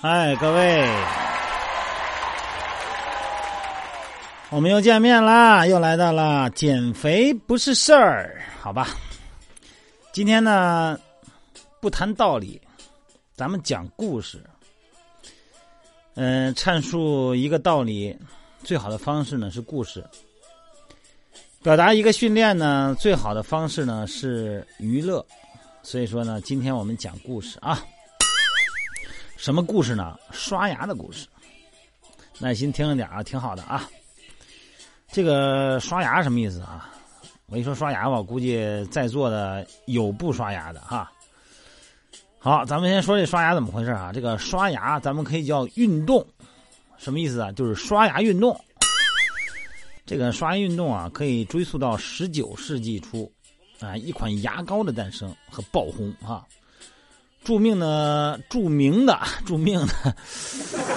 [0.00, 0.88] 嗨，各位，
[4.48, 8.90] 我们又见面啦，又来到了减肥不是事儿，好吧？
[10.12, 10.96] 今天呢，
[11.80, 12.60] 不谈道理，
[13.34, 14.40] 咱们讲故事。
[16.14, 18.16] 嗯，阐述一个道理，
[18.62, 20.00] 最好的方式呢是故事；
[21.60, 25.26] 表达一个训练呢，最好的方式呢是娱乐。
[25.82, 27.84] 所以说呢，今天我们讲故事啊。
[29.38, 30.18] 什么故事呢？
[30.32, 31.28] 刷牙的故事，
[32.40, 33.88] 耐心听着点啊，挺好的啊。
[35.12, 36.92] 这个刷牙什么意思啊？
[37.46, 41.08] 我一说刷牙吧，估计在座的有不刷牙的哈。
[42.40, 44.10] 好，咱们先说这刷牙怎么回事啊？
[44.12, 46.26] 这个刷牙咱们可以叫运动，
[46.96, 47.52] 什么意思啊？
[47.52, 48.60] 就是刷牙运动。
[50.04, 53.32] 这个刷牙运动啊，可以追溯到十九世纪初
[53.78, 56.44] 啊，一款牙膏的诞生和爆红哈。
[57.48, 60.14] 著名的、著名的、 著名的，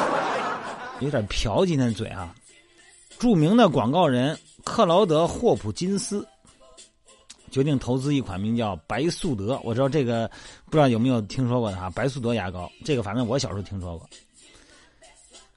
[1.00, 2.34] 有点瓢今天嘴啊！
[3.18, 6.28] 著名的广告人克劳德·霍普金斯
[7.50, 9.58] 决定投资一款名叫“白素德”。
[9.64, 10.30] 我知道这个，
[10.66, 11.88] 不知道有没有听说过的哈？
[11.88, 14.06] 白素德牙膏，这个反正我小时候听说过。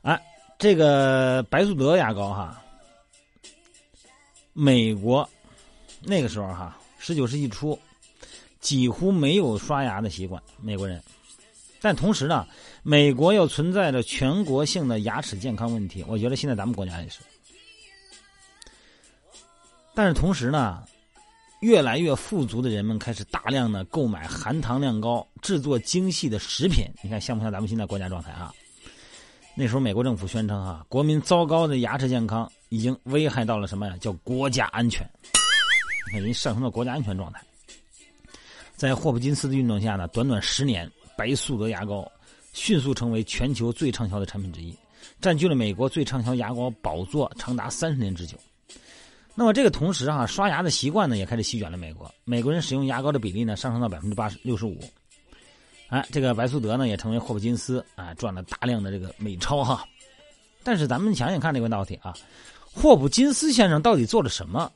[0.03, 0.17] 哎，
[0.57, 2.63] 这个白素德牙膏哈，
[4.53, 5.29] 美国
[6.01, 7.77] 那个时候哈，十九世纪初。
[8.59, 11.01] 几乎没有刷牙的习惯，美国人。
[11.79, 12.45] 但同时呢，
[12.83, 16.03] 美国又存在着全国性的牙齿健康问题。
[16.07, 17.19] 我觉得现在咱们国家也是。
[19.93, 20.83] 但是同时呢，
[21.61, 26.85] 越来越富足的人们开始大量的购买含糖量高、制作精细的食品。
[27.03, 28.53] 你看像不像咱们现在国家状态啊？
[29.55, 33.95] 那时候美国政府宣称啊，国民糟糕的牙齿健康已经危害到了什么呀？
[33.99, 35.07] 叫国家安全。
[36.07, 37.41] 你看，人上升到国家安全状态。
[38.77, 42.09] 在霍普金斯的运动下呢，短短十年，白素德牙膏
[42.53, 44.71] 迅速成为全球最畅销的产品之一，
[45.19, 48.37] 占据了美国最畅销牙膏宝座长达三十年之久。
[49.33, 54.79] 那么这个同时哈，刷牙的习惯呢也开始席卷了美国，美国人使用牙膏的比例呢上升到百分之八十六十五。
[55.87, 59.83] 哎，这个白素德呢也成为霍普金斯啊赚了大量的这个美钞哈。
[60.63, 62.13] 但是咱们想想看这个问题啊，
[62.61, 64.71] 霍普金斯先生到底做了什么？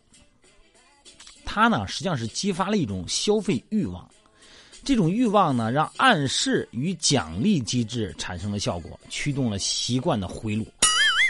[1.54, 4.10] 它呢，实际上是激发了一种消费欲望，
[4.86, 10.66] 这种欲望呢，让暗示与奖励机制产生了效果，驱动了习惯的回路。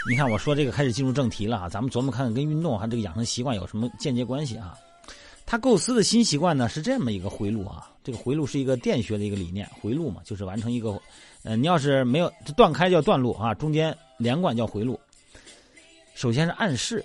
[0.08, 4.78] 你看，我说这个开始进入正题了啊，咱们琢磨看看跟运动还这个养成习惯有什么间接关系啊？
[5.44, 10.96] 他构思的新习惯呢是这么一个回路啊，这个回路是一个电学的一个理念，回路嘛，就是完成一个，
[11.42, 15.00] 呃，你要是没有断开叫断路啊，中间连贯叫回路。
[16.14, 17.04] 首先是暗示，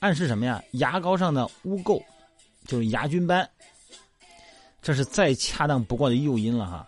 [0.00, 0.62] 暗示什么呀？
[0.70, 2.02] 牙膏上的污垢。
[2.66, 3.48] 就是牙菌斑，
[4.82, 6.86] 这是再恰当不过的诱因了哈。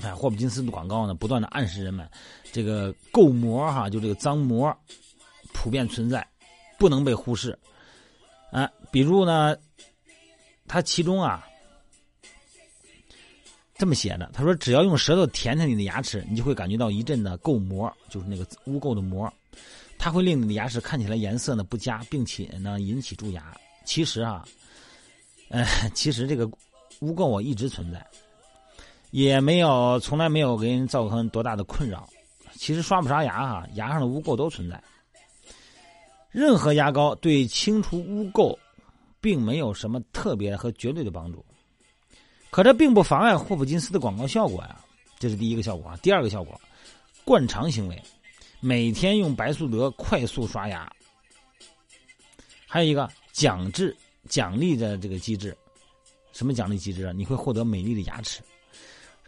[0.00, 2.08] 哎，霍普金斯的广告呢，不断的暗示人们，
[2.52, 4.72] 这个垢膜哈，就这个脏膜，
[5.52, 6.24] 普遍存在，
[6.78, 7.58] 不能被忽视。
[8.52, 9.56] 啊，比如呢，
[10.68, 11.44] 它其中啊，
[13.74, 19.28] 这么写的，他说只要用舌头舔舔你的牙齿，你就会感觉到一阵的垢膜，就是那个污垢的膜，
[19.98, 23.52] 它会令你的牙齿看起来颜色呢不佳，并且呢引起蛀牙。
[23.84, 24.46] 其实啊。
[25.50, 26.46] 呃，其实这个
[27.00, 28.06] 污垢我一直存在，
[29.10, 32.08] 也没有从来没有给人造成多大的困扰。
[32.54, 34.82] 其实刷不刷牙哈，牙上的污垢都存在。
[36.30, 38.56] 任何牙膏对清除污垢，
[39.20, 41.44] 并没有什么特别和绝对的帮助。
[42.50, 44.78] 可这并不妨碍霍普金斯的广告效果呀，
[45.18, 45.98] 这是第一个效果啊。
[46.02, 46.60] 第二个效果，
[47.24, 48.02] 惯常行为，
[48.60, 50.90] 每天用白素德快速刷牙。
[52.66, 53.96] 还有一个奖治。
[54.28, 55.56] 奖励的这个机制，
[56.32, 57.12] 什么奖励机制啊？
[57.12, 58.40] 你会获得美丽的牙齿，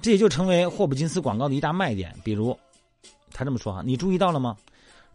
[0.01, 2.15] 这也就成为霍普金斯广告的一大卖点。
[2.23, 2.57] 比如，
[3.33, 4.57] 他这么说哈，你注意到了吗？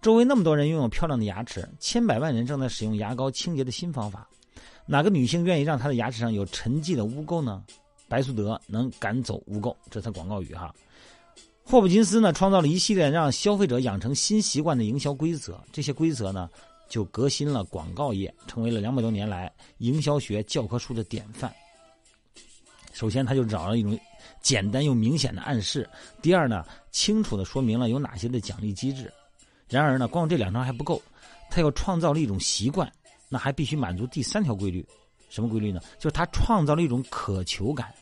[0.02, 4.28] 周围那么多人拥有漂亮的牙齿，千百万人正在使用牙膏清洁的新方法。
[4.86, 7.64] 哪个女性愿意让她的牙齿上有沉寂的污垢呢？
[8.08, 10.74] 白素德能赶走污垢，这是广告语哈。
[11.64, 16.48] 霍普金斯呢，创造了一系列让消费者养成新习惯的营销规则，这些规则呢。
[16.88, 21.54] 就革新了广告业，成为了两百多年来营销学教科书的典范。
[22.94, 24.00] 首先，他就找了一种
[24.42, 25.84] 简单又明显的暗示；
[26.22, 29.12] 第二呢，清楚的说明了有哪些的奖励机制。
[29.68, 31.02] 然而呢，光这两条还不够，
[31.50, 32.90] 他又创造了一种习惯，
[33.28, 34.86] 那还必须满足第三条规律。
[35.30, 35.82] 什么规律呢？
[36.00, 37.94] 就是他创造了一种渴求感。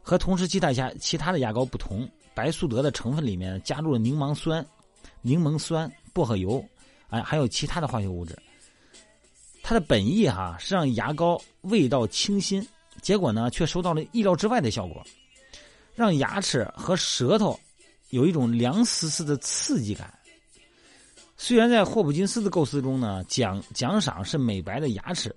[0.00, 4.64] 和同时期他家其他的牙膏不同，白素德的成分里面加入了柠檬酸、
[5.20, 6.64] 柠檬酸、薄荷油。
[7.10, 8.36] 哎，还有其他的化学物质，
[9.62, 12.66] 它的本意哈是让牙膏味道清新，
[13.00, 15.04] 结果呢却收到了意料之外的效果，
[15.94, 17.58] 让牙齿和舌头
[18.10, 20.12] 有一种凉丝丝的刺激感。
[21.36, 25.34] 虽然在霍普金斯的构思中呢，奖奖赏是美白的牙齿，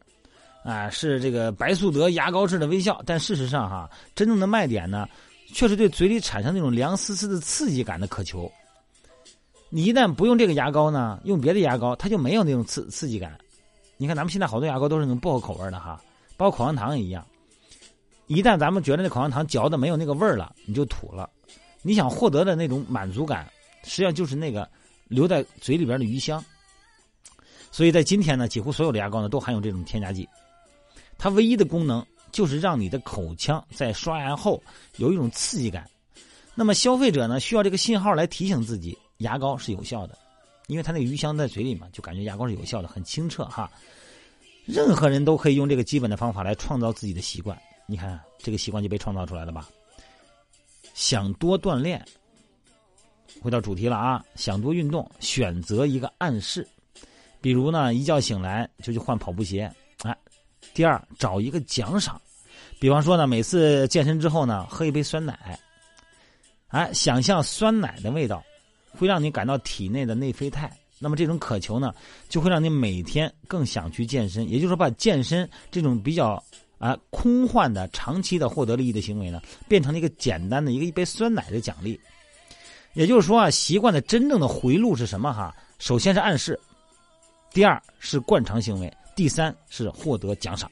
[0.64, 5.08] 啊，是这个白素德牙膏式的微笑，但事实上哈，真正的卖点呢，
[5.54, 8.52] 却是对嘴里产生那种凉丝丝的刺激感的渴求。
[9.69, 13.38] 你一旦不用这个牙膏呢，用别的牙膏，它就没有那种刺刺激感。
[13.98, 16.02] 你看咱们现在好多牙膏都是那种薄荷口味的哈，
[16.38, 17.25] 包括口香糖也一样。
[18.28, 21.30] 一旦咱们觉得那口香糖嚼的没有那个味儿了，你就吐了。
[21.81, 23.50] 你想获得的那种满足感，
[23.84, 24.69] 实际上就是那个
[25.08, 26.44] 留在嘴里边的余香。
[27.72, 30.28] 所以在今天呢，几乎所有的牙膏呢都含有这种添加剂。
[31.18, 34.62] 它唯一的功能就是让你的口腔在刷牙后
[34.98, 35.90] 有一种刺激感。
[36.56, 38.98] 那么消费者呢需要这个信号来提醒自己。
[39.18, 40.18] 牙膏是有效的，
[40.68, 43.72] 因为它那个余香在嘴里嘛，就感觉牙膏是有效的，很清澈哈。
[44.66, 47.58] 任何人都可以用这个基本的方法来创造自己的习惯。
[47.86, 49.69] 你看，这个习惯就被创造出来了吧？
[50.94, 52.04] 想多锻炼，
[53.42, 54.24] 回到主题了啊！
[54.36, 56.68] 想多运动，选择一个暗示，
[57.40, 59.72] 比如呢，一觉醒来就去换跑步鞋。
[60.04, 60.18] 哎，
[60.74, 62.19] 第二，找一个奖赏，
[62.78, 65.58] 比方说呢，每次健身之后呢，喝一杯酸奶。
[66.68, 68.44] 哎，想象酸奶的味道。
[68.92, 71.94] 会让你感到体内的内啡肽，那么这种渴求呢，
[72.30, 74.50] 就会让你每天更想去健身。
[74.50, 76.44] 也就是说，把健身这种比较
[76.78, 82.00] 啊空幻的、长期的获得利益的行为呢，变成了一个简单的一个一杯酸奶的奖励。
[82.94, 85.31] 也就是说啊，习惯的真正的回路是什么？
[85.31, 86.60] 哈，首先是暗示，
[87.54, 90.72] 第二是惯常行为，第三是获得奖赏。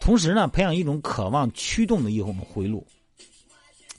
[0.00, 2.86] 同时呢，培养一种渴望驱动的一种回路。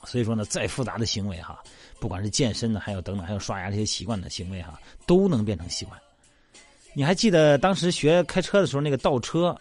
[0.05, 1.61] 所以说呢，再复杂的行为哈。
[1.99, 5.99] 不管是健身的，还有等等，还有刷牙这些习惯的行为哈，都能变成习惯。
[6.93, 9.55] 你还记得当时学开车的时候那个倒车？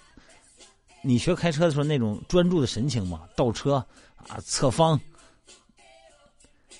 [1.03, 3.23] 你学开车的时候那种专注的神情吗？
[3.37, 3.85] 倒车
[4.29, 4.99] 啊，侧方，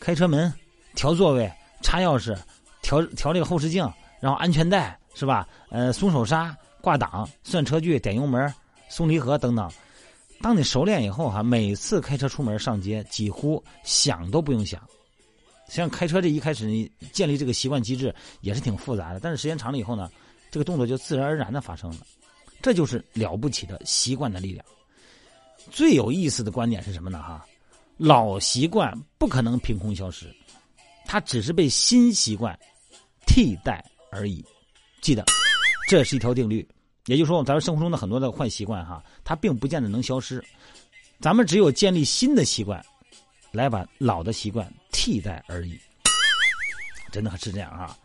[0.01, 0.53] 开车门，
[0.95, 1.51] 调座位，
[1.83, 2.37] 插钥匙，
[2.83, 3.89] 调调这个后视镜，
[4.21, 5.49] 然后安全带是吧？
[5.71, 8.53] 呃，松手刹，挂挡，算车距，点油门，
[8.89, 9.71] 松离合等等。
[10.41, 14.81] 当你熟练以后哈，每次开车出门上街，几乎想都不用想。
[15.69, 20.11] 像开车这一开始，你建立这个习惯机制也是挺复杂的，但是时间长了以后呢，
[20.51, 21.99] 这个动作就自然而然的发生了，
[22.63, 24.65] 这就是了不起的习惯的力量。
[25.71, 27.23] 最有意思的观点是什么呢？
[27.23, 27.45] 哈，
[27.99, 30.35] 老习惯不可能凭空消失，
[31.05, 32.59] 它只是被新习惯
[33.27, 34.43] 替代而已。
[35.03, 35.23] 记得，
[35.89, 36.67] 这是一条定律。
[37.05, 40.43] 也就是说，咱们生活中的很多的坏习惯哈，它并不见得能消失，
[41.21, 42.83] 咱们只有建立新的习惯。
[43.51, 45.79] 来把老的习惯替代而已，
[47.11, 47.97] 真的是这样啊！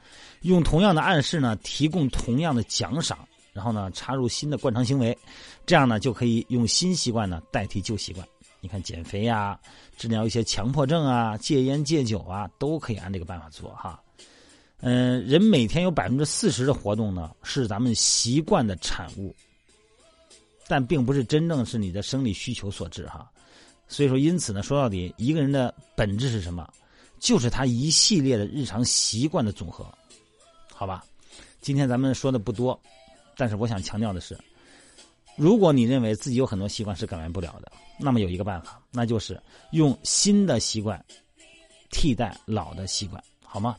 [0.41, 5.17] 用同样的暗示呢，提供同样的奖赏，然后呢，插入新的惯常行为，
[5.65, 8.27] 这样呢，就可以用新习惯呢代替旧习惯。
[8.59, 9.59] 你看，减肥呀，
[9.97, 14.01] 治疗一些强迫症啊，戒烟戒酒啊，都可以按这个办法做哈。
[14.79, 19.35] 嗯，人每天有百分之四十的活动呢，是咱们习惯的产物，
[20.67, 23.29] 但并不是真正是你的生理需求所致哈。
[23.87, 26.67] 所以说，因此呢，说到底，一个人的本质是什么？
[27.19, 29.85] 就是他一系列的日常习惯的总和，
[30.73, 31.05] 好吧？
[31.61, 32.77] 今天咱们说的不多，
[33.37, 34.37] 但是我想强调的是，
[35.37, 41.03] 如果你认为自己有很多习惯是改变不了的，那么有一个办法，那就是用新的习惯
[41.91, 43.77] 替代老的习惯，好吗？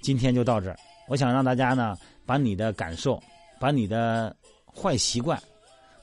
[0.00, 0.78] 今天就到这儿。
[1.08, 3.20] 我想让大家呢，把你的感受，
[3.58, 4.34] 把你的
[4.72, 5.42] 坏习惯。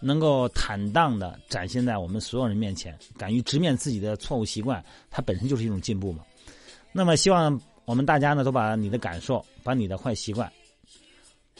[0.01, 6.23] 能够坦荡的展现在我们所有人面前，敢于直面自己的错误习惯，它本身就是一种进步嘛。
[6.91, 10.51] 那么，希望我们大家呢，都把你的感受，把你的坏习惯，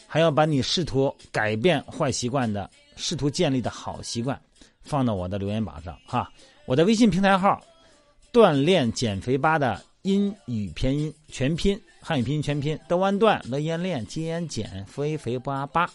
[0.08, 4.40] 还要把你试图改变坏习惯的、试图建立的好习惯，
[4.82, 6.30] 放到我的留言榜上哈。
[6.66, 7.62] 我的微信平台号
[8.34, 15.90] “锻炼减肥吧”的英语拼音全拼汉语拼音全拼“德完锻乐烟练减言减肥肥八八”，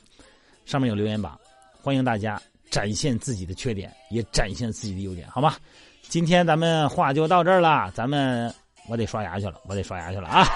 [0.65, 1.39] 上面有留言榜。
[1.87, 5.55] 欢迎大家展现自己的缺点也展现自己的优点好吗？
[6.09, 8.53] 今天咱们话就到这儿了咱们
[8.89, 10.49] 我得刷牙去了我得刷牙去了啊。